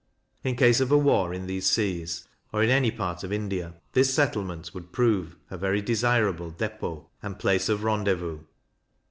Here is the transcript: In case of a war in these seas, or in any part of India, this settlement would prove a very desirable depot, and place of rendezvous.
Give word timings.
In 0.43 0.55
case 0.55 0.79
of 0.79 0.91
a 0.91 0.97
war 0.97 1.31
in 1.31 1.45
these 1.45 1.69
seas, 1.69 2.27
or 2.51 2.63
in 2.63 2.71
any 2.71 2.89
part 2.89 3.23
of 3.23 3.31
India, 3.31 3.75
this 3.93 4.11
settlement 4.11 4.71
would 4.73 4.91
prove 4.91 5.35
a 5.51 5.59
very 5.59 5.79
desirable 5.79 6.49
depot, 6.49 7.07
and 7.21 7.37
place 7.37 7.69
of 7.69 7.83
rendezvous. 7.83 8.39